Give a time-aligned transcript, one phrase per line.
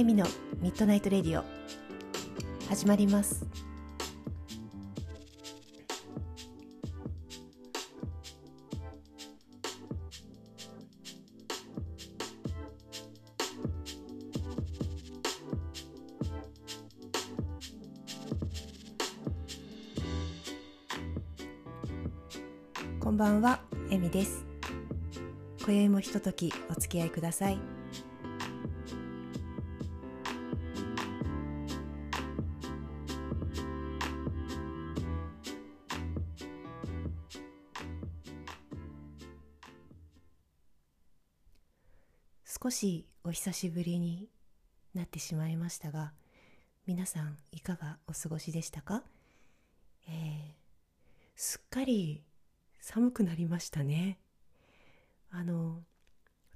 [0.00, 0.24] エミの
[0.62, 1.44] ミッドナイトレディオ。
[2.70, 3.44] 始まります。
[22.98, 23.60] こんばんは
[23.90, 24.46] エミです。
[25.62, 27.58] 今宵もひとときお付き合いください。
[42.52, 44.28] 少しお久しぶりに
[44.92, 46.12] なってしまいましたが
[46.84, 49.04] 皆さんいかがお過ごしでしたか、
[50.08, 50.12] えー、
[51.36, 52.24] すっかり
[52.80, 54.18] 寒くなりましたね。
[55.30, 55.84] あの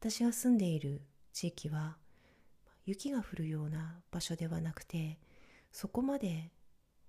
[0.00, 1.00] 私が住んでいる
[1.32, 1.96] 地域は
[2.86, 5.20] 雪が降るような場所ではなくて
[5.70, 6.50] そこまで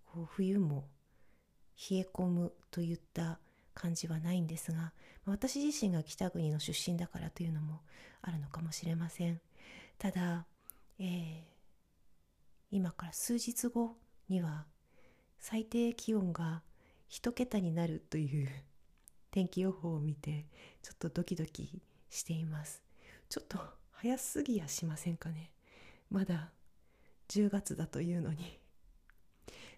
[0.06, 0.86] こう冬も
[1.90, 3.40] 冷え込むといった
[3.76, 4.94] 感じはないんですが
[5.26, 7.82] 私自身が北国の出身だからというのも
[8.22, 9.40] あるのかもしれません。
[10.00, 10.46] ただ、
[11.00, 11.44] えー、
[12.72, 13.98] 今から数日後
[14.30, 14.66] には
[15.40, 16.64] 最低気温が
[17.10, 18.50] 1桁になるという
[19.30, 20.48] 天気予報を見て
[20.82, 22.84] ちょっとドキドキしています。
[23.30, 23.60] ちょっと
[23.92, 25.52] 早すぎやしませんかね。
[26.10, 26.52] まだ
[27.28, 28.60] 10月だというのに。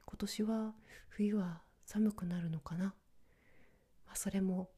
[0.06, 0.74] 今年は
[1.10, 2.96] 冬は寒くなるのかな、
[4.18, 4.70] それも、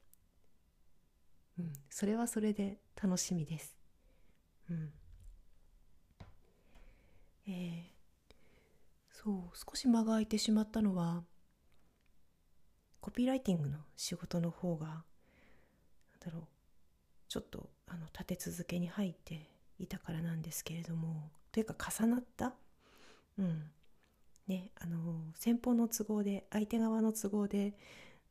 [1.58, 3.76] うん、それはそれで楽しみです。
[4.70, 4.92] うん。
[7.48, 8.34] えー、
[9.12, 11.24] そう、少し間が空いてしまったのは、
[13.00, 15.04] コピーライティングの仕事の方が、なん
[16.20, 16.44] だろう、
[17.30, 19.50] ちょっとあの立て続けに入って
[19.80, 22.54] いたからなんですけれども、というか重なった、
[23.38, 23.72] うん、
[24.48, 27.74] ね、あの先方の都合で相手側の都合で、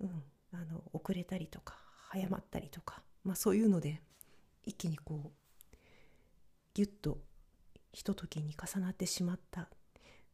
[0.01, 0.23] うん、
[0.53, 1.77] あの遅れたりとか
[2.09, 4.01] 早まったりとか、まあ、そういうので
[4.65, 5.77] 一気にこう
[6.75, 7.19] ギュッと
[7.93, 9.69] ひとときに重なってしまったっ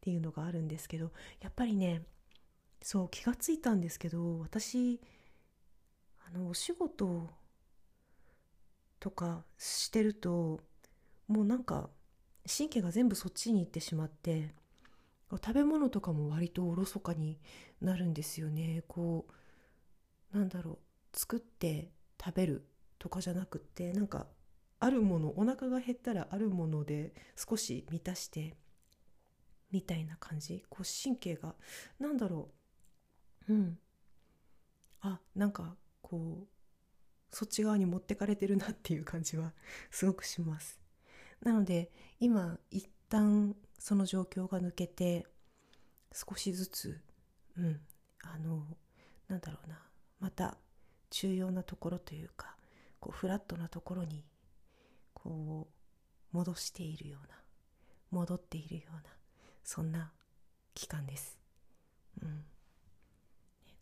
[0.01, 1.11] ていうのがあるんですけど
[1.41, 2.03] やっぱりね
[2.81, 4.99] そう気がついたんですけど私
[6.27, 7.29] あのお仕事
[8.99, 10.61] とかしてると
[11.27, 11.89] もうなんか
[12.47, 14.53] 神経が全部そっちに行ってしまって
[15.31, 17.39] 食べ物とかも割とおろそかに
[17.81, 18.83] なるんですよね。
[18.87, 19.33] こう
[20.35, 21.91] なんだろう作って
[22.23, 22.67] 食べる
[22.99, 24.27] とかじゃなくってなんか
[24.81, 28.57] あるものお腹が減ったらあるもので少し満たして
[29.71, 30.63] みたいな感じ。
[30.69, 31.55] こう神経が
[31.99, 32.49] なんだろ
[33.47, 33.53] う。
[33.53, 33.77] うん。
[34.99, 36.47] あなんかこう
[37.31, 39.53] そっち側に持ってかれてるなっていう感じは
[39.89, 40.79] すごくします。
[41.41, 45.25] なので今一旦その状況が抜けて
[46.11, 47.01] 少しずつ
[47.57, 47.81] うん。
[48.21, 48.65] あの
[49.29, 49.84] なんだろうな。
[50.19, 50.57] また
[51.09, 52.55] 重要なところというか
[52.99, 54.25] こうフラットなところに
[55.13, 55.67] こ
[56.33, 57.35] う戻しているような
[58.11, 59.01] 戻っているような
[59.63, 60.11] そんな
[60.73, 61.39] 期間です。
[62.21, 62.43] うん、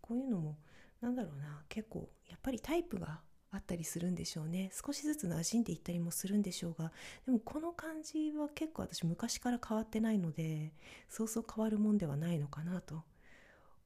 [0.02, 0.58] こういうのも
[1.02, 3.22] なんだろうな結構やっぱりタイプが
[3.52, 6.92] あったりするんでしょうね少しずつ馴染んでいったりもするんでしょうが
[7.26, 10.74] でもこの感じは結構私昔から変わってないので
[11.10, 13.04] そうそう変わるもんではないのかなと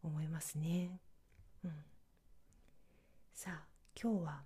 [0.03, 1.01] 思いますね。
[1.65, 1.71] うん
[3.37, 3.61] さあ
[3.95, 4.41] 今日は、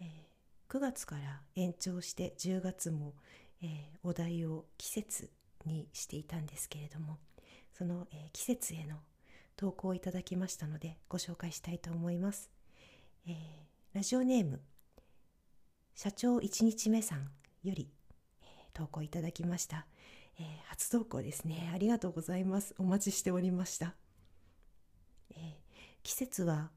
[0.00, 3.14] えー、9月から延長して10月も、
[3.60, 3.68] えー、
[4.04, 5.30] お題を季節
[5.66, 7.18] にしていたんですけれども
[7.76, 8.98] その、えー、季節への
[9.56, 12.52] 投稿をいただきましたのでご紹介したいと思います、
[13.26, 13.34] えー、
[13.94, 14.60] ラジオネーム
[15.96, 17.30] 社長1日目さん
[17.64, 17.90] より、
[18.42, 19.86] えー、投稿いただきました、
[20.38, 21.72] えー、初投稿ですね。
[21.74, 22.76] ありがとうございます。
[22.78, 23.96] お待ちしておりました、
[25.32, 25.38] えー、
[26.04, 26.70] 季節は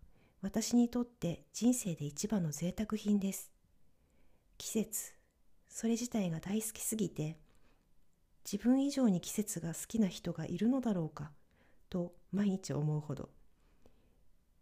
[0.45, 3.51] 私にとって人生で一番の贅沢品です。
[4.59, 5.11] 季節、
[5.67, 7.39] それ自体が大好きすぎて、
[8.45, 11.31] 自分以上に季節が好きな人がいるのだろうか、
[11.89, 13.31] と毎日思うほど、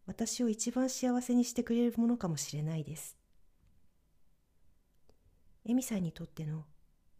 [0.05, 3.17] 私を一番幸せにしてくれるものかもしれないです。
[5.65, 6.63] エミさんにとっての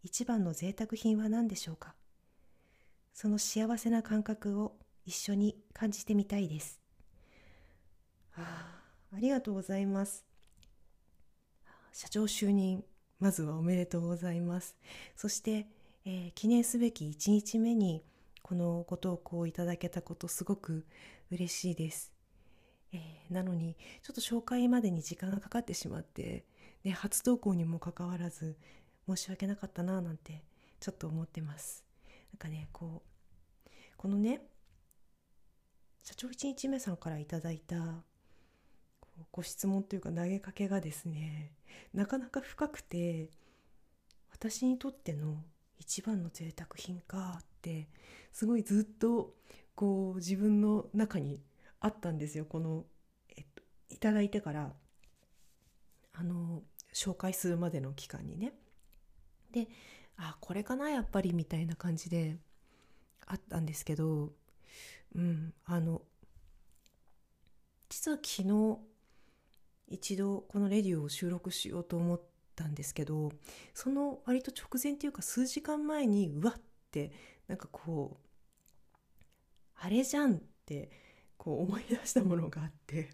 [0.02, 1.94] 一番の贅沢品は何でしょうか？
[3.12, 6.80] その幸せな感覚を一緒に感じてみたいです。
[8.36, 8.80] あ
[9.18, 10.24] りがとうございます。
[11.92, 12.84] 社長就任、
[13.20, 14.76] まずはおめでとうございます。
[15.14, 15.68] そして、
[16.04, 18.02] えー、記念すべき1日目に
[18.42, 20.86] このご投稿いただけたことすごく
[21.30, 22.12] 嬉しいです。
[22.92, 26.44] えー、なのにちょっと紹介までに時間がかかってしまって、
[26.84, 28.56] ね、初投稿にもかかわらず
[29.08, 30.44] 申し訳なかったななんて
[30.80, 31.84] ちょっと思ってます
[32.32, 33.02] なんかねこ
[33.66, 34.42] うこのね
[36.02, 38.04] 社長1日目さんからいただいた
[39.32, 41.52] ご質問というか投げかけがですね
[41.92, 43.30] なかなか深くて
[44.32, 45.42] 私にとっての
[45.78, 47.88] 一番の贅沢品かって
[48.32, 49.34] すごいずっと
[49.74, 51.40] こう自分の中に
[51.80, 52.84] あったんですよこの、
[53.36, 54.72] えっと、いただいてから
[56.12, 56.62] あの
[56.94, 58.52] 紹介するまでの期間にね。
[59.50, 59.68] で
[60.16, 62.36] あこれかなやっぱりみたいな感じで
[63.26, 64.32] あったんですけど
[65.14, 66.02] うんあの
[67.88, 68.78] 実は昨日
[69.88, 72.20] 一度このレディオを収録しようと思っ
[72.56, 73.30] たんですけど
[73.74, 77.12] その割と直前っていうか数時間前にうわって
[77.48, 78.26] なんかこう
[79.76, 80.90] あれじゃんって
[81.36, 83.10] こう思い出したものがあって。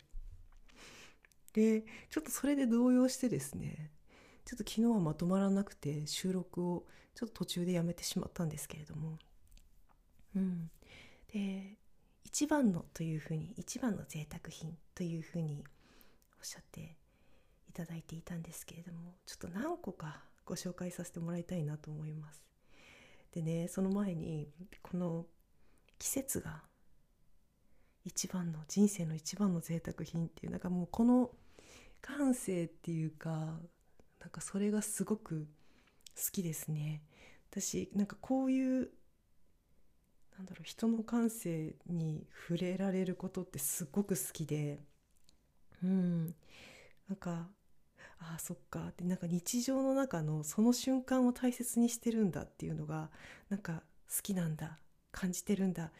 [1.53, 3.91] でちょっとそれで動揺してですね
[4.45, 9.19] ちょっと昨日はまとまらなくて収録をちょっと途中でやめてしまったんですけれども。
[10.37, 10.71] うん。
[11.33, 11.77] で
[12.25, 15.65] 一番のというふうに一番の贅沢品というふうに
[16.41, 16.97] おっしゃって
[17.69, 22.43] いただいていたんですけれどもちょっと何個かご紹介させてもらいたいなと思います。
[23.33, 24.49] でねその前に
[24.83, 25.27] この
[25.99, 26.63] 季節が
[28.05, 31.31] 一番の人生の一番の贅沢品っていうなんかもうこの
[32.01, 33.31] 感性っていうか
[34.19, 35.47] なんかそれがすごく
[36.17, 37.03] 好きですね。
[37.51, 38.91] 私なんかこういう
[40.37, 44.81] なんだろう人の感性に触れられることってすごく好きで。
[45.83, 46.35] うん。
[47.09, 47.49] なんか
[48.19, 48.89] ああそっか。
[48.89, 53.11] ってなんか日常の中のその瞬間を大切にしてるんだっていうのが
[53.49, 53.83] なんか
[54.15, 54.79] 好きなんだ
[55.13, 55.91] 感じてるんだ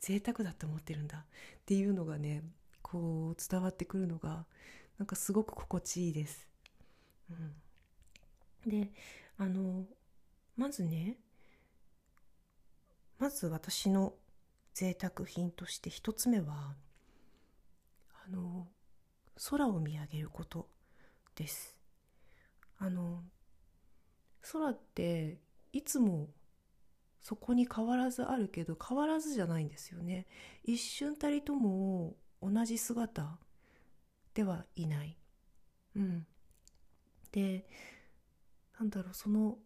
[0.00, 1.24] 贅沢だと思ってるんだっ
[1.64, 2.42] ていうのがね
[2.82, 4.44] こう伝わってくるのが
[4.98, 6.46] なんかすごく心地いいです。
[7.30, 8.90] うん、で
[9.38, 9.84] あの
[10.56, 11.16] まずね
[13.18, 14.14] まず私の
[14.74, 16.74] 贅沢品として一つ目は
[18.26, 18.68] あの
[19.48, 20.68] 空を見上げること
[21.34, 21.76] です。
[22.78, 23.22] あの
[24.52, 25.38] 空って
[25.72, 26.28] いつも
[27.20, 30.26] そこに変わらずあるけど変わらずじゃないんですよね。
[30.64, 33.38] 一瞬たりとも同じ姿
[34.34, 35.16] ではいない。
[35.96, 36.26] うん。
[37.32, 37.66] で
[38.78, 39.58] なんだろうその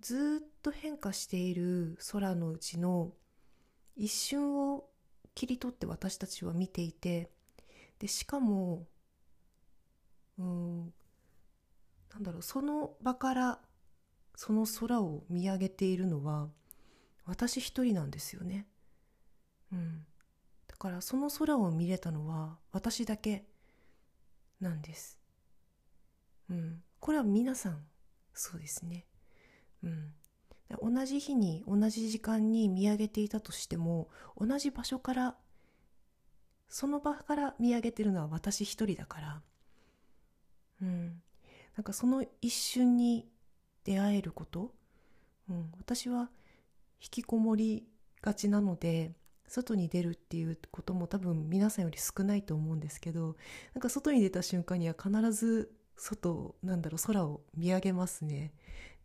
[0.00, 3.12] ずっと変化している空のうちの
[3.96, 4.88] 一瞬を
[5.34, 7.30] 切り取って私たちは見ていて
[8.00, 8.88] でしかも
[10.38, 10.92] うん
[12.12, 13.60] なんだろうその場から
[14.34, 16.48] その空を見上げているのは
[17.26, 18.66] 私一人なんですよね。
[19.72, 20.04] うん。
[20.66, 23.44] だからその空を見れたのは私だけ
[24.60, 25.18] なんです。
[26.48, 26.82] うん。
[26.98, 27.84] これは皆さん
[28.34, 29.06] そうですね。
[29.84, 30.12] うん。
[30.82, 34.08] 同じ日に同じ時間に見上げていたとしても
[34.38, 35.36] 同じ場所から
[36.70, 39.42] その場から見上げてるのは私一人だから。
[40.82, 41.22] うん。
[41.76, 43.28] なんかその一瞬に
[43.84, 44.72] 出会えること、
[45.48, 46.30] うん、私は
[47.02, 47.86] 引きこもり
[48.22, 49.12] がちなので
[49.46, 53.36] 外に出るっていうことも多分皆さんより少ないと思うんですけど
[53.74, 58.52] なんか外に出た瞬間には必ず外なんだろう空を見上げますね。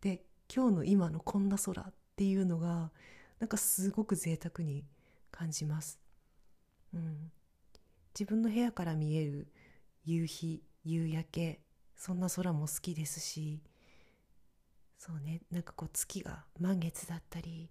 [0.00, 0.22] で
[0.54, 2.90] 今日の今のこんな空っていうのが
[3.40, 4.84] なんかすごく贅沢に
[5.30, 5.98] 感じます、
[6.94, 7.30] うん、
[8.18, 9.48] 自分の部屋から見える
[10.06, 11.60] 夕日夕焼け
[11.96, 13.60] そんな空も好きですし
[14.96, 17.68] そうねなんかこう月が満月だったり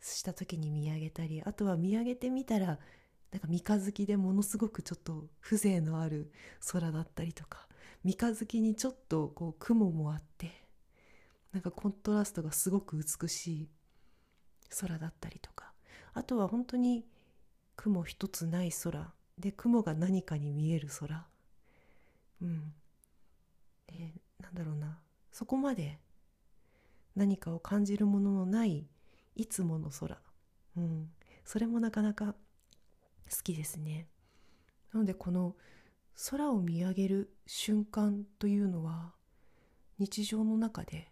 [0.00, 2.78] した時に見上げたりあとは見上げてみたら
[3.30, 6.32] なんか三日月でものすごくちょっと風情のある
[6.72, 7.68] 空だったりとか
[8.02, 10.50] 三日月にちょっとこう雲もあって
[11.52, 13.68] なんかコントラストがすごく美しい
[14.80, 15.72] 空だったりとか
[16.14, 17.04] あとは本当に
[17.76, 21.26] 雲一つない空で雲が何かに見える空。
[22.42, 22.72] うん。
[23.86, 24.98] でなんだろうな。
[25.32, 25.98] そこまで
[27.16, 28.86] 何かを感じるもののない
[29.36, 30.16] いつもの空、
[30.76, 31.10] うん、
[31.44, 32.34] それもなかなか
[33.30, 34.06] 好きですね。
[34.92, 35.56] なのでこの
[36.30, 39.12] 空を見上げる瞬間というのは
[39.98, 41.08] 日常の中で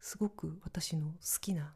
[0.00, 1.74] すごく私の好きな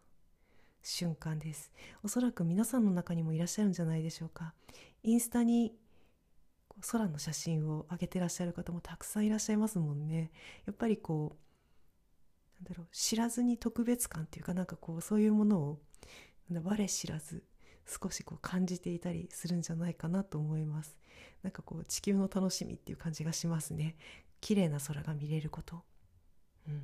[0.86, 1.72] 瞬間です。
[2.04, 4.54] おそらく皆さんの中にもいらっしゃるんじゃないでしょうか。
[5.02, 5.74] インスタに
[6.92, 10.30] 空の写真を上げてらっしゃる方もたくさんいらっしゃいますもんね。
[10.64, 11.36] やっぱりこ
[12.60, 15.78] うなんだろう知らずに特別感っていうかなんかこうそういうものを
[16.52, 17.42] 我知らず
[17.84, 20.96] 少しこう感じていたりするんじゃないかなと思います。
[21.42, 23.96] なんかこう地球の楽しみっていう感じがしますね。
[24.40, 25.82] 綺麗な空が見れること。
[26.68, 26.82] うん。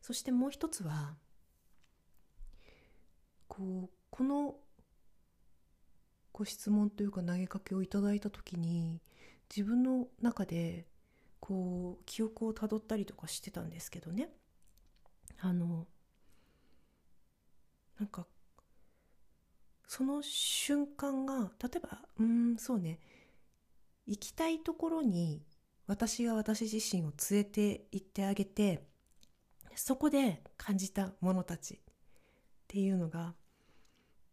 [0.00, 1.16] そしてもう一つは
[3.58, 4.54] こうこの
[6.32, 9.00] ご質問というか投げかけをいただいた時に
[9.54, 10.86] 自分の中で
[11.40, 14.28] こう記憶をたどったりとかしてたんですけどね。
[15.40, 15.88] あの
[17.98, 18.26] なんか
[19.88, 23.00] その瞬間が例えばうんそうね。
[24.06, 25.42] 行きたいところに
[25.88, 28.84] 私が私自身を連れて行ってあげて
[29.74, 31.78] そこで感じたものたちっ
[32.68, 33.34] ていうのが、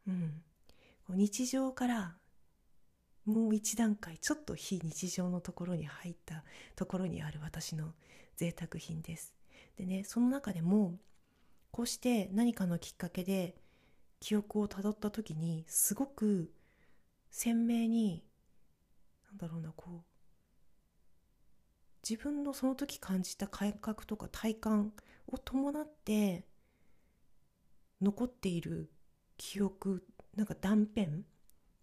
[0.07, 0.41] うん、
[1.09, 2.15] 日常から
[3.25, 6.43] もう一段階ちょっと非日常のところに入った
[6.75, 7.93] ところにある私の
[8.35, 9.33] 贅沢品です。
[9.77, 10.99] でねその中でも
[11.71, 13.55] こうして何かのきっかけで
[14.19, 16.51] 記憶をたどった時にすごく
[17.29, 18.23] 鮮明に
[19.25, 20.03] なんだろうなこう
[22.07, 24.93] 自分のその時感じた感覚とか体感
[25.27, 26.45] を伴って
[28.01, 28.91] 残っている
[29.37, 31.07] 記憶なんか断片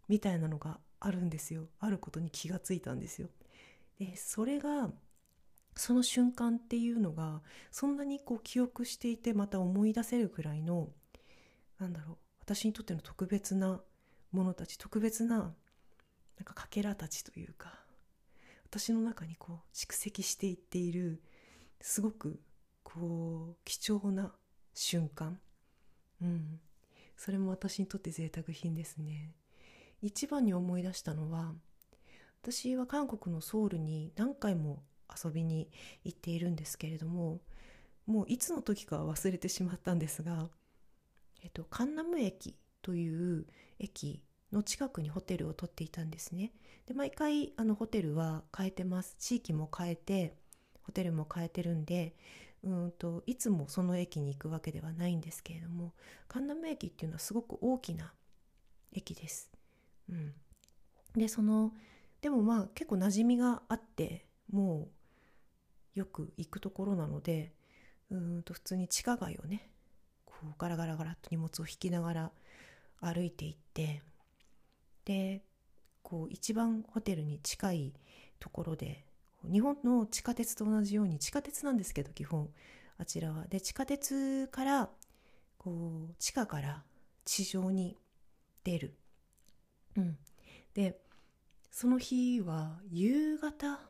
[0.08, 1.68] みたいなのがあるんですよ。
[1.80, 3.28] あることに気がついたんですよ。
[3.98, 4.90] でそれが
[5.74, 10.90] その瞬間っていうのがそんなにこう記憶していてまた思い出せるくらいの
[11.78, 13.80] なんだろう私にとっての特別な
[14.32, 15.54] ものたち特別ななん
[16.44, 17.80] かかけらたちというか
[18.64, 21.22] 私の中にこう蓄積していっている
[21.80, 22.40] すごく
[22.82, 24.32] こう貴重な
[24.74, 25.38] 瞬間。
[26.20, 26.60] うん。
[27.24, 29.30] それも私にとって贅沢品ですね。
[30.00, 31.52] 一番に思い出したのは
[32.42, 34.82] 私は韓国のソウルに何回も
[35.24, 35.70] 遊びに
[36.02, 37.38] 行っているんですけれども
[38.06, 40.48] もういつの時か忘れてしまったんですが、
[41.44, 43.46] えっと、カンナム駅という
[43.78, 46.50] 駅の近くにホテルを取っていたんですね。
[46.86, 49.14] で毎回あのホテルは変えてます。
[49.20, 50.34] 地域も変えて
[50.82, 52.16] ホテルも変えてるんで
[52.64, 55.92] うんといつもその駅に行くわけではないんですけれども
[56.28, 58.12] 神南駅っていうのはすごく大きな
[58.92, 59.50] 駅です。
[60.08, 60.34] うん、
[61.14, 61.72] でその
[62.20, 64.88] でもまあ結構馴染みがあっても
[65.96, 67.52] うよく行くところなので
[68.10, 69.70] うんと普通に地下街をね
[70.24, 72.32] こうガラガラガラと荷物を引きながら
[73.00, 74.02] 歩いていって
[75.04, 75.42] で
[76.02, 77.92] こう一番ホテルに近い
[78.38, 79.04] ところで
[79.50, 82.48] 日本の地下鉄と同じように地下鉄なんですけど基本
[82.98, 83.46] あちらは。
[83.46, 84.90] で地下鉄から
[85.58, 86.82] こう地下から
[87.24, 87.96] 地上に
[88.64, 88.94] 出る。
[89.96, 90.18] うん、
[90.74, 91.00] で
[91.70, 93.80] その日は夕方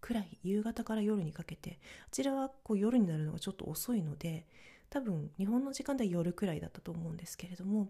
[0.00, 4.46] くらい夕方から夜にかけてあちらはこう夜になるのがちょっと遅いので
[4.88, 7.88] 多分日本の時間では夜くらいだったと思うんですけれども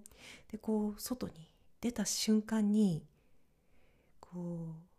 [0.51, 1.35] でこう外に
[1.81, 3.05] 出た瞬間に
[4.19, 4.96] こう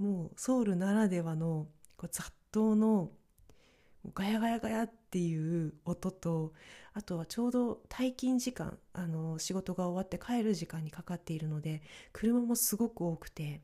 [0.00, 1.66] もうソウルならではの
[1.98, 3.10] こう雑踏の
[4.14, 6.54] ガヤガヤガヤっていう音と
[6.94, 11.82] あとはちょうど退勤時間あの仕事が終わって帰る時間にかかっているので
[12.14, 13.60] 車もすごく多くて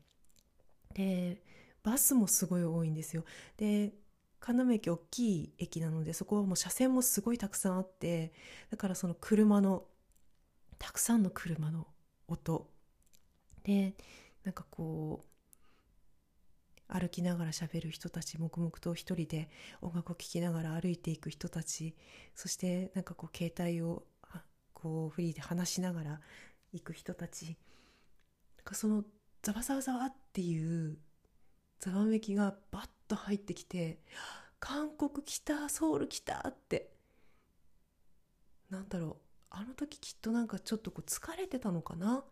[0.93, 1.41] で
[1.81, 3.23] バスもすごい多いんですよ。
[3.57, 3.93] で
[4.39, 8.31] 金目駅大きい駅なのでそこはもう車線もすごいたくさんあって
[8.69, 9.85] だからその車の
[10.77, 11.87] たくさんの車の
[12.27, 12.69] 音。
[13.63, 13.95] で
[14.43, 15.36] なんかこう
[16.87, 19.49] 歩きながら喋る人たち黙々と一人で
[19.81, 21.95] 音楽を聴きながら歩いていく人たち
[22.33, 24.03] そしてなんかこう携帯を
[24.73, 26.21] こうフリーで話しながら
[26.71, 27.45] 行く人たち。
[27.45, 27.55] なん
[28.63, 29.03] かその
[29.41, 30.97] ざわざわざわっていう
[31.79, 33.99] ざわめきがバッと入ってきて
[34.59, 36.91] 韓国来たソウル来たって。
[38.69, 39.15] なんだろう
[39.49, 42.23] あの時きっとなんかちょっとこう疲れてたのかな？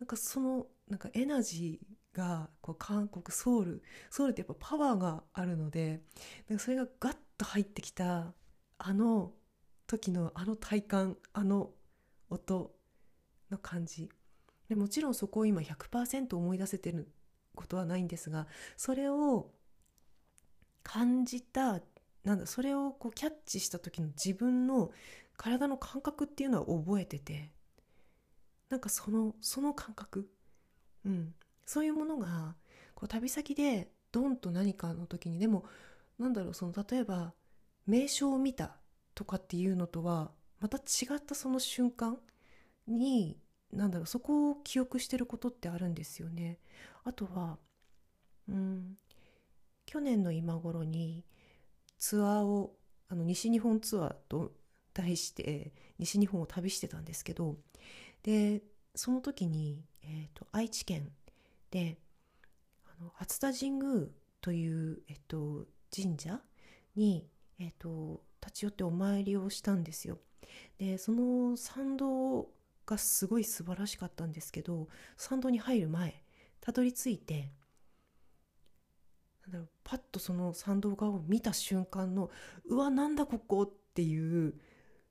[0.00, 1.86] なんかそのなんかエナジー
[2.16, 6.00] がこう韓国ソウルソウルってやっぱパワーがあるので
[6.58, 8.32] それがガッと入ってきた
[8.78, 9.32] あの
[9.86, 11.70] 時のあの体感あの
[12.30, 12.74] 音
[13.50, 14.08] の感じ。
[14.68, 17.08] でもちろんそこを今100%思い出せてる
[17.54, 19.52] ことはないんですがそれを
[20.82, 21.80] 感じた
[22.24, 24.90] なんだそれをこうキャッチした時の自分の
[25.36, 27.52] 体の感覚っていうのは覚えてて
[28.68, 30.28] なんかそのその感覚。
[31.04, 31.34] うん。
[31.66, 32.56] そういうものが
[32.94, 35.64] こう旅先でドンと何かの時にでも
[36.18, 37.34] なんだろうその例えば
[37.86, 38.76] 名称を見た
[39.14, 40.30] とかっていうのとは
[40.60, 42.18] また違ったその瞬間
[42.86, 43.38] に
[43.72, 46.58] なんだろうそこを記憶してることってあるんですよね。
[47.04, 47.58] あとは
[48.48, 48.96] うん
[49.86, 51.24] 去年の今頃に
[51.98, 52.76] ツアーを
[53.08, 54.52] あの西日本ツアーと
[54.94, 57.56] 題して西日本を旅してたんですけど
[58.22, 58.62] で
[58.94, 61.12] その時に、えーと愛知県
[61.70, 61.98] で
[62.84, 64.06] あの熱田神宮
[64.40, 66.40] という、えっと、神社
[66.94, 70.18] に、えっと、立ち寄ってお参りをしたんですよ。
[70.78, 72.48] でその参道
[72.86, 76.22] がすごい素晴らしかったんですけど参道に入る前
[76.60, 77.52] たどり着いて
[79.42, 82.30] なんだろうパッとその参道側を見た瞬間の
[82.66, 84.54] うわなんだここっていう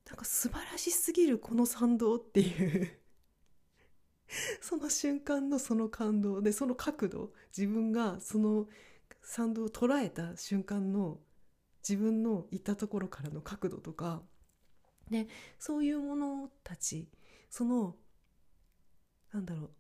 [0.08, 3.00] なんか素晴らしすぎるこの参道っていう
[4.62, 8.68] その瞬間のその感動でその角度自分がその
[9.22, 11.20] 参道を捉えた瞬間の
[11.88, 14.24] 自分の行ったところからの角度とか
[15.10, 15.28] で
[15.60, 17.10] そういうものたち
[17.50, 17.96] その
[19.32, 19.72] なんだろう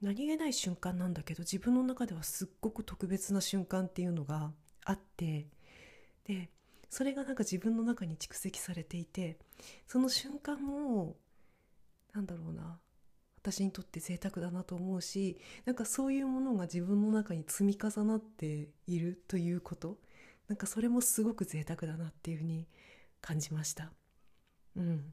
[0.00, 4.52] 何気ない瞬間なんだけど自分の中ではすっごく特別な瞬間っていうのが
[4.84, 5.48] あって
[6.24, 6.50] で
[6.90, 9.38] それがなんか自分の中に蓄積されていて
[9.86, 11.16] その瞬間も
[12.12, 12.78] なんだろうな
[13.46, 19.98] 私にとって贅沢だなと思うしなんかそういうものが自分の中に積み重なっているということ
[20.48, 22.66] なんかそれもすごく贅沢だなっていうふうに
[23.20, 23.92] 感じました。
[24.76, 25.12] うん、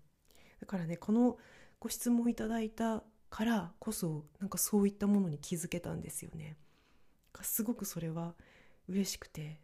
[0.60, 1.38] だからねこの
[1.80, 6.58] ご質問いただいたからこそなんかそういったものに気づけたんですよね。
[7.42, 8.34] すごくそれは
[8.88, 9.60] 嬉しくて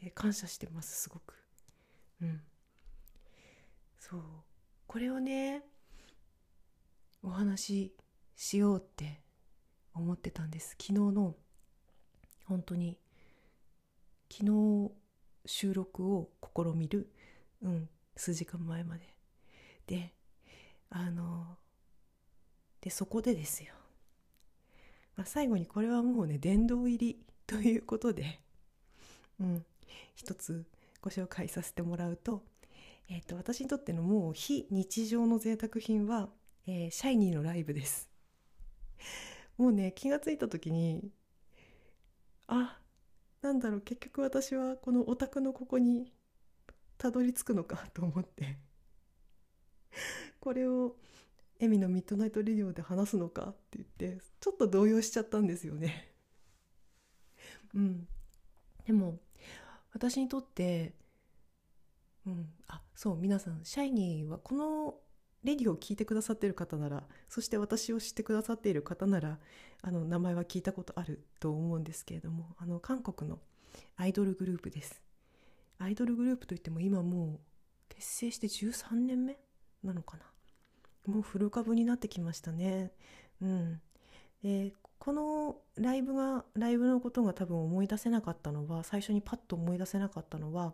[0.00, 1.34] で感謝してますすごく。
[2.22, 2.40] うん、
[3.98, 4.20] そう
[4.86, 5.64] これをね
[7.24, 7.94] お話し
[8.36, 9.20] しようって
[9.94, 10.76] 思ってたんです。
[10.78, 11.34] 昨日の
[12.44, 12.98] 本当に
[14.30, 14.92] 昨日
[15.46, 17.10] 収録を試みる、
[17.62, 19.14] うん、数時間前まで。
[19.86, 20.12] で
[20.90, 21.56] あの
[22.80, 23.72] でそこでですよ、
[25.16, 28.40] まあ、最後にこれはもうね殿堂入りということで、
[29.40, 29.64] うん、
[30.14, 30.66] 一つ
[31.00, 32.42] ご紹介させてもらうと,、
[33.08, 36.28] えーと私にとってのもう非日常の贅沢品は
[36.66, 38.08] えー、シャイニーのライブです。
[39.58, 41.12] もうね気が付いた時に
[42.46, 42.80] あ
[43.42, 46.12] なんだろう結局私はこのオタクのここに
[46.96, 48.58] たどり着くのかと思って。
[50.40, 50.96] これを
[51.58, 56.12] エミの Midnight Radio で話すのかって言ってちょっと動揺しちゃったんですよね。
[57.74, 58.08] うん。
[58.84, 59.20] でも
[59.92, 60.94] 私にとって
[62.26, 62.52] うん。
[62.66, 65.00] あそう皆さんシャイニーはこの
[65.44, 69.38] レディを聞いてくださっている方ならそして私を知ってくださっている方なら
[69.82, 73.38] あの名前は聞いたことあると思うんですけれどもあの韓国の
[73.96, 75.02] アイドルグループです。
[75.78, 77.40] アイドルグループといっても今も
[77.90, 79.36] う結成して13年目
[79.82, 80.24] なのかな。
[81.12, 82.92] もう古株になってきましたね。
[83.42, 83.80] うん。
[84.42, 90.72] でこのライブがライブのことが多分思い出せなかったのは最初にパッと思い出せなかったのは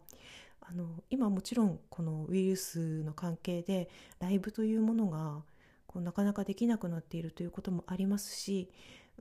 [0.61, 5.43] あの今もちろんこのウイルスの関係でライブというものが
[5.87, 8.71] こうなかなかできなくなっているということもありますし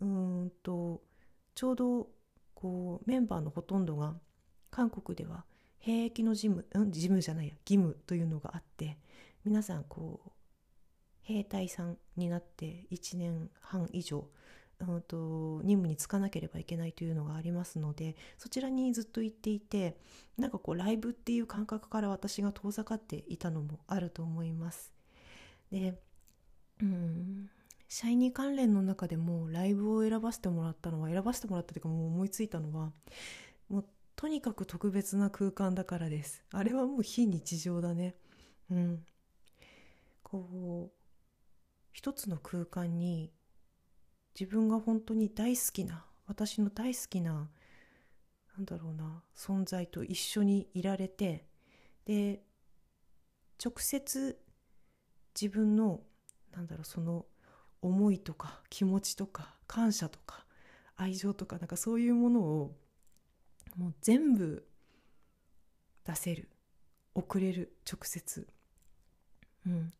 [0.01, 1.01] うんと
[1.55, 2.07] ちょうど
[2.53, 4.13] こうメンバーのほとんどが
[4.69, 5.45] 韓国では
[5.79, 8.97] 兵役の事務、うん、事務じゃないや義務というのがあって
[9.45, 10.31] 皆さんこう
[11.21, 14.27] 兵隊さんになって1年半以上
[14.81, 19.97] うんと任務に就かなければいけないというのがありますのでそちらにずっと行っていて
[20.37, 24.93] なんかこうライブっていう感覚から私が遠ざかっていたのもあると思います。
[25.71, 25.99] で
[26.81, 27.49] うん
[27.89, 32.91] シャイニー関連の中でもライブを選ばせてもらったのは選ばせてもらったというかもう思いついたのは
[33.67, 36.43] もうとにかく特別な空間だからです。
[36.51, 38.15] あれはもう非日常だね。
[38.69, 39.05] うん。
[40.23, 40.99] こう
[41.91, 43.31] 一つの空間に
[44.39, 47.49] 自分が本当に大好きな私の大好きな
[48.55, 51.45] なんだろうな存在と一緒にいられて
[52.05, 52.41] で
[53.63, 54.39] 直接
[55.39, 55.99] 自分の
[56.53, 57.25] なんだろうその
[57.81, 60.45] 思いとか気持ちとか感謝とか
[60.95, 62.75] 愛情とかなんかそういうものを
[63.75, 64.65] もう全部
[66.05, 66.49] 出せる
[67.13, 68.47] 送れる直接。
[69.65, 69.91] うん。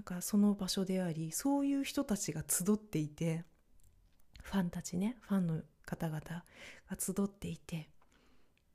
[0.00, 3.44] なんかその場所でありそういう人たちが集っていて
[4.42, 6.42] ファンたちねファンの方々が
[6.98, 7.90] 集っていて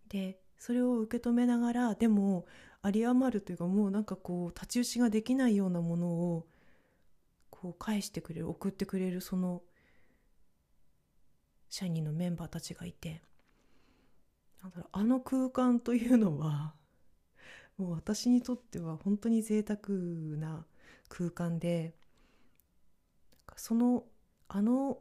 [0.07, 2.45] でそれを受け止めながらでも
[2.83, 6.45] 有り余るというかもうなんかこう太刀打ちができないようなものを
[7.49, 9.63] こう返してくれる送ってくれるその
[11.71, 13.23] 社員のメンバーたちがいて
[14.61, 16.75] なんだろうあの空間というのは
[17.79, 20.67] もう私にとっては本当に贅沢な
[21.09, 21.93] 空間で
[23.55, 24.03] その
[24.47, 24.99] あの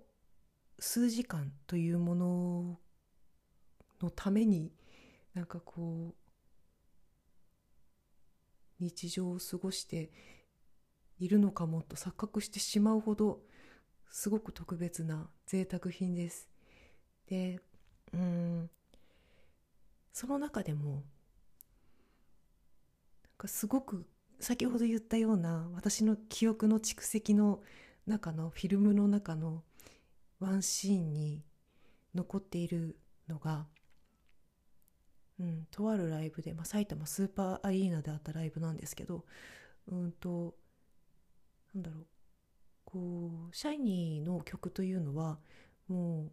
[0.78, 2.78] 数時間というもの
[4.00, 4.72] のために
[5.34, 6.14] なんかこう
[8.80, 10.10] 日常を過ごして
[11.18, 13.40] いるのかもと錯覚してしまうほど
[14.10, 16.48] すごく特別な贅沢品です。
[17.26, 17.60] で
[18.12, 18.70] うん
[20.12, 21.02] その中でもなん
[23.36, 24.06] かすごく
[24.44, 27.62] 先ほど言ったような私の記憶の蓄積の
[28.07, 29.62] 中のフィルムの中の
[30.38, 31.42] ワンシーンに
[32.14, 33.66] 残っているのが、
[35.40, 39.24] うん、とあるライブで、まあ、埼玉スーパーアリーナであったライブなんですけど
[39.90, 40.54] うんと
[41.74, 42.07] なんだろう
[42.85, 45.38] こうシャイニーの曲というのは
[45.88, 46.33] もう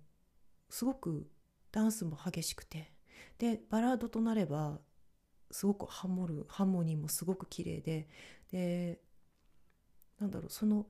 [0.69, 1.27] すごく
[1.71, 2.91] ダンスも激しくて
[3.37, 4.79] でバラードとなれば
[5.51, 8.07] すごくハモるハーモニーもすごく綺麗で
[8.51, 8.99] で
[10.19, 10.85] なんだろうその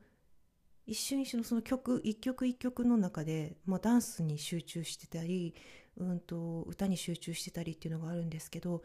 [0.86, 5.54] 一瞬一瞬のその曲一曲一曲の中で、まあ、ダンスに集中してたり、
[5.96, 8.84] うんと、歌に集中してたりっていうのがあるんですけど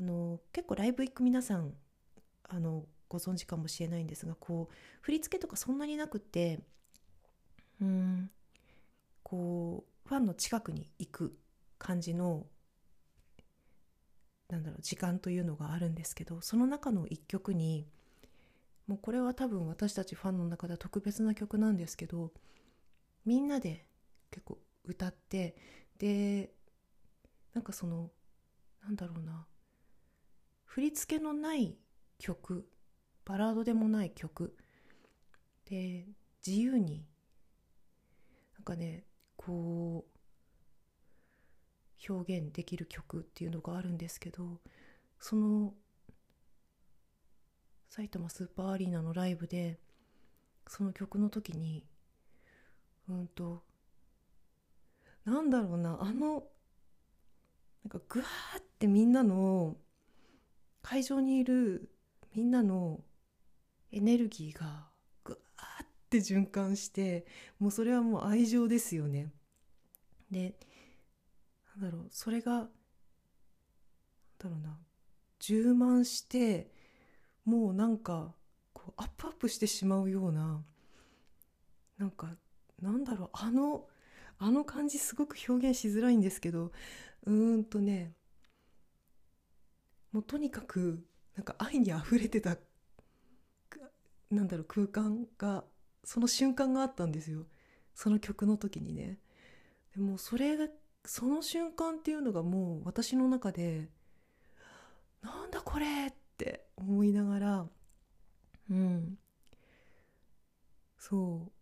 [0.00, 1.74] あの結構ライブ行く皆さん
[2.48, 6.60] あのご存知かもしれないんですがこう振り付けとかそんなになくて
[7.80, 8.30] うん
[9.22, 11.38] こうファンの近くに行く
[11.78, 12.46] 感じの
[14.48, 17.86] なんだろう時間というのがあるんですけどその中の一曲に
[18.86, 22.32] もうこれは多分私たちファンの中では特別な曲なんですけど
[23.24, 23.86] みんなで
[24.30, 25.56] 結構歌って
[25.98, 26.52] で
[27.54, 28.10] なんかその
[28.82, 29.46] なんだろうな
[30.64, 31.76] 振り付けのない
[32.18, 32.68] 曲
[33.24, 34.54] バラードでもない曲
[35.70, 36.06] で
[36.46, 37.06] 自由に
[38.54, 39.04] なんかね
[39.36, 40.13] こう
[42.08, 44.60] 表現できる曲っていうのがあるんですけど
[45.18, 45.74] その
[47.88, 49.78] 埼玉スーパーアリーナのライブで
[50.66, 51.84] その曲の時に
[53.08, 53.62] うんと
[55.24, 56.44] なんだろうなあの
[57.84, 59.76] なんかグワーってみんなの
[60.82, 61.90] 会場にいる
[62.34, 63.00] みんなの
[63.92, 64.88] エネルギーが
[65.22, 67.26] グワーって循環して
[67.58, 69.30] もうそれはもう愛情ですよね。
[70.30, 70.54] で
[71.76, 72.66] なんだろうそれがなん
[74.38, 74.78] だろうな。
[75.40, 76.70] 充満して
[77.44, 78.34] もうなんか
[78.72, 80.62] こうアップアップしてしまうような
[81.98, 82.34] なんか
[82.80, 83.30] なんだろう。
[83.32, 83.86] あの
[84.38, 86.72] あの感じすごく表現しづらいんですけど
[87.26, 88.14] うーんとね
[90.12, 91.04] もうとにかく
[91.36, 92.56] なんか愛にあふれてた
[94.30, 95.64] なんだろう空間が
[96.04, 97.46] その瞬間があったんですよ。
[97.94, 99.18] その曲の時にね。
[99.94, 100.56] でもそれ
[101.04, 103.88] その瞬間っていうのがもう私の中で
[105.22, 107.66] なんだこれって思いながら
[108.70, 109.18] うん。
[110.98, 111.52] そ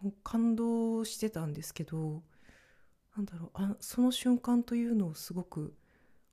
[0.00, 0.04] う。
[0.04, 2.22] もう感動してたんですけど
[3.16, 5.74] なんだろうあその瞬間というのをすごく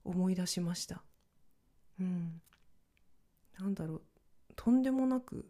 [0.03, 1.03] 思い出しました。
[1.99, 2.41] うん。
[3.59, 4.01] なんだろう
[4.55, 5.49] とんでもなく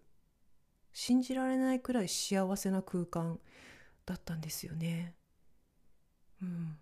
[0.94, 3.40] 信じられないくらい幸せな空間
[4.06, 5.14] だったんですよね。
[6.42, 6.78] うん。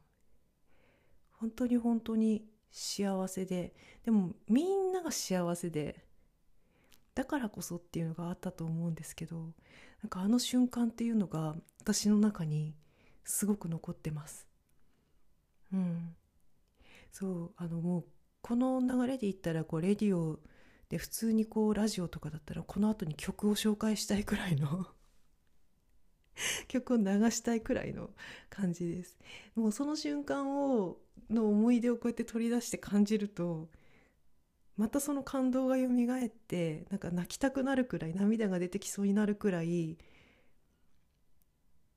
[1.44, 3.74] 本当に本当に幸せで
[4.06, 6.06] でもみんなが幸せで
[7.16, 9.36] だからこそっていうのがあったと思うんですけど
[10.02, 12.76] なんかあの瞬間っていうのが私の中に
[13.26, 14.48] すごく残ってます。
[15.74, 16.16] うん。
[17.12, 18.06] そうあのもう
[18.42, 20.40] この流れで言ったらこうレディオ
[20.88, 24.88] で普通にこうラジオとかだったらこの後に曲を紹介したいくらいの
[26.68, 28.10] 曲を流したいくらいの
[28.50, 29.18] 感じです。
[29.56, 30.98] もうその瞬間を
[31.30, 33.70] の思い出をこうやって取り出して感じると
[34.78, 39.98] またその感動が蘇ってなんか泣きたくなるくらい涙が出てきそうになるくらい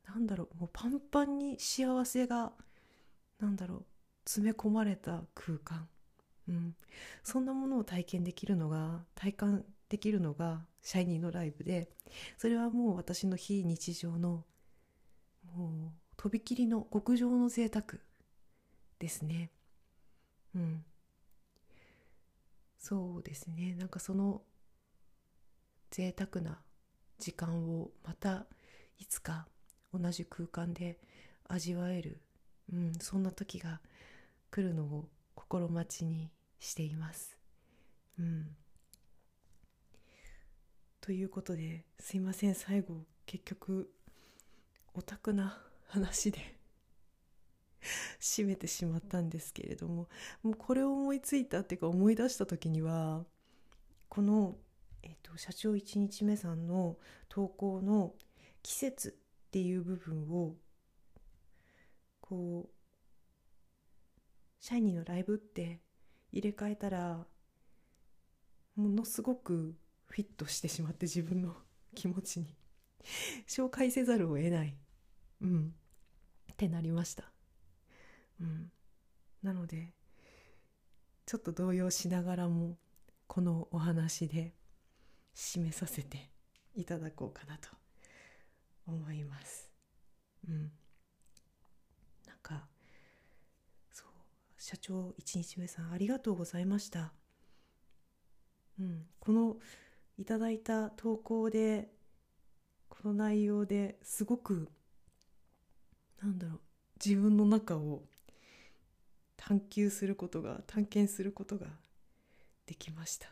[0.07, 2.53] なんだろうもうパンパンに幸せが
[3.41, 3.85] なんだろう
[4.25, 5.89] 詰め込まれた空間、
[6.49, 6.77] うん、
[7.23, 11.89] そんなものを体験できるのが体感できるのがシャイニーのライブで
[12.37, 14.45] それはもう私の非日常の
[15.55, 15.71] もう
[16.17, 17.85] とびきりの極上の贅沢
[18.99, 19.51] ですね。
[20.55, 20.85] うん。
[22.79, 23.75] そうですね。
[23.75, 24.43] なんかその
[25.91, 26.61] 贅沢な
[27.19, 28.47] 時間をまた
[28.99, 29.47] いつか
[29.93, 30.99] 同じ空間で
[31.49, 32.21] 味わえる、
[32.73, 33.81] うん、そんな時が
[34.51, 37.37] 来るのを心待ちにしています。
[38.19, 38.57] うん、
[41.07, 43.89] ということですいません最後結局
[44.93, 46.59] オタクな話で
[48.19, 50.09] 締めてしまったんですけれども
[50.43, 53.25] もうこれを思いついたっていうか思い出した時には
[54.09, 54.59] この、
[55.05, 58.17] えーと、社長1日目さんの投稿の
[58.65, 59.11] 「季節」
[59.47, 60.57] っていう部分を
[62.21, 62.75] こう
[64.59, 65.81] シャイニーのライブって
[66.33, 67.25] 入れ替えたら
[68.75, 71.57] ものすごくフィットしてしまって自分の
[71.95, 72.57] 気持ちに。
[73.47, 74.77] 紹介せざるを得ない。
[75.41, 75.75] うん。
[76.53, 77.31] ってなりました。
[78.41, 78.73] うん。
[79.43, 79.95] なので
[81.27, 82.79] ちょっと動揺しながらも
[83.27, 84.55] このお話で
[85.35, 86.31] 締めさせて
[86.75, 87.69] いただこうかなと
[88.87, 89.71] 思います。
[90.49, 90.73] うん。
[92.27, 92.69] なんか
[93.93, 94.09] そう
[94.57, 97.13] 社長1日目さんありがとうございました。
[98.79, 99.07] うん。
[99.19, 99.57] この
[100.19, 101.89] いただいた投稿で
[102.89, 104.69] この内容ですごく
[106.23, 106.61] なんだろう
[107.05, 108.03] 自分の中を
[109.37, 111.67] 探求することが探検することが
[112.67, 113.29] できました。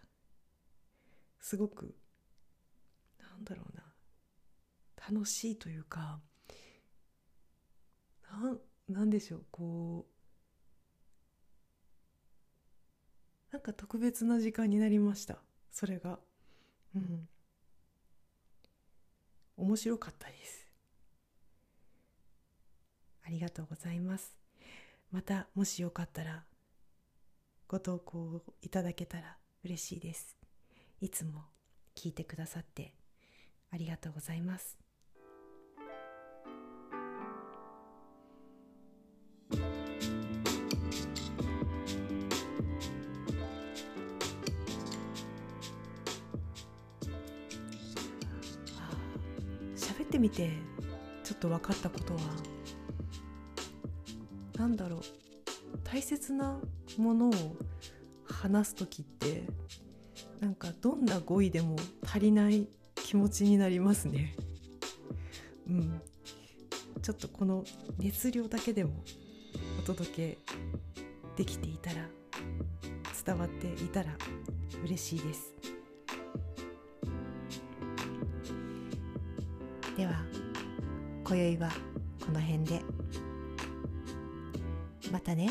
[1.40, 1.94] すごく
[3.18, 3.82] なんだろうな
[5.10, 6.18] 楽しいというか
[8.30, 10.06] なんなんでしょうこ
[13.50, 15.38] うなんか特別な時間になりました
[15.70, 16.18] それが。
[16.94, 17.28] うん。
[19.56, 20.66] 面白かったです。
[23.26, 24.36] ありがとうございます。
[25.10, 26.44] またもしよかったら
[27.68, 30.36] ご投稿いただけたら嬉しいです。
[31.00, 31.44] いつも
[31.94, 32.94] 聞いてくださって
[33.70, 34.83] ありがとうございます。
[50.14, 50.48] ってみて
[51.24, 52.20] ちょっと分かったことは。
[54.56, 55.00] なんだろう。
[55.82, 56.60] 大切な
[56.96, 57.32] ものを
[58.24, 59.42] 話す時って
[60.40, 61.74] なんかどんな語彙でも
[62.06, 64.36] 足りない気持ちになりますね。
[65.68, 66.00] うん。
[67.02, 67.64] ちょっとこの
[67.98, 69.02] 熱量だけでも
[69.80, 70.38] お届け
[71.36, 72.06] できていたら
[73.26, 74.16] 伝わっていたら
[74.84, 75.73] 嬉しいです。
[79.96, 80.12] では
[81.22, 81.70] 今宵は
[82.26, 82.82] この辺で
[85.12, 85.50] またね。